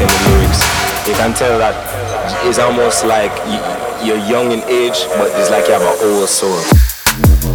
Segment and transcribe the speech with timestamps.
[0.00, 0.62] second the lyrics,
[1.06, 1.76] you can tell that
[2.46, 3.32] it's almost like
[4.04, 7.49] you're young in age, but it's like you have an old soul.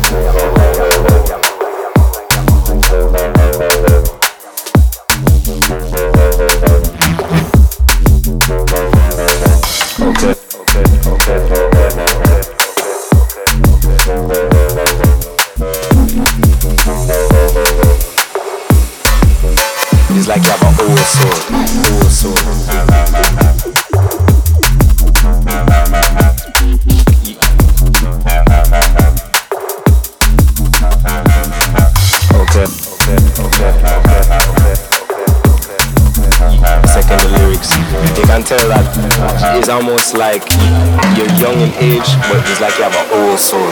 [20.35, 21.31] An old soul,
[21.95, 22.34] old soul.
[32.35, 32.67] Okay,
[33.05, 33.71] okay, okay,
[34.52, 34.75] okay.
[36.86, 37.72] Second the lyrics,
[38.17, 38.86] you can tell that
[39.58, 40.44] it's almost like
[41.16, 43.72] you're young in age, but it's like you have an old soul.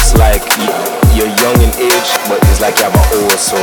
[0.00, 0.42] it's like
[1.14, 3.60] you're young in age, but it's like you have an old soul.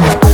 [0.00, 0.27] Old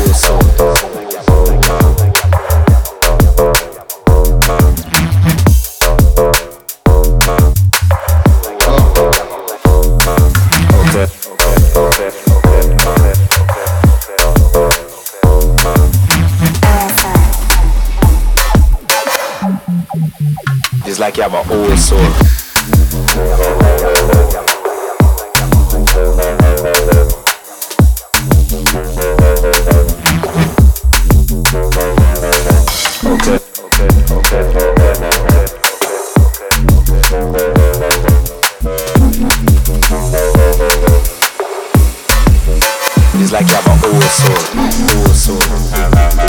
[20.95, 21.99] It's like you have an old soul.
[43.33, 44.39] Like you have an old soul,
[45.01, 46.24] old soul.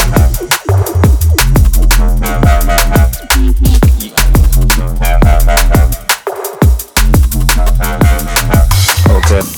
[9.25, 9.55] Second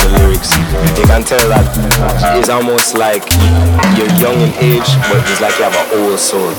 [0.00, 0.50] the lyrics,
[0.98, 3.22] you can tell that it's almost like
[3.96, 6.50] you're young in age, but it's like you have an old soul.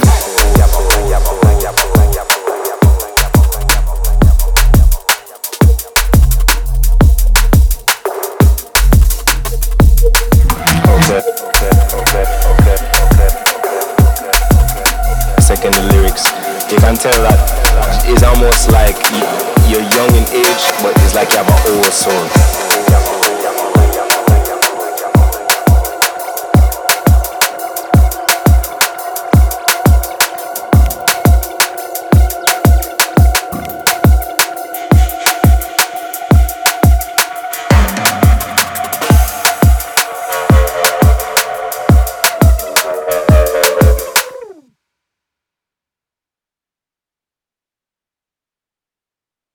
[18.64, 18.96] It's like
[19.72, 23.31] you're young in age, but it's like you have an old soul.